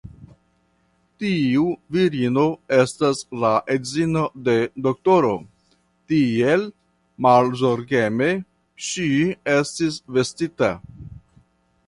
Tiu 1.23 1.63
virino 1.97 2.45
estas 2.77 3.19
la 3.43 3.51
edzino 3.75 4.23
de 4.47 4.55
doktoro, 4.87 5.33
tiel 6.13 6.65
malzorgeme 7.27 8.31
ŝi 8.89 9.09
estis 9.59 10.01
vestita. 10.19 10.71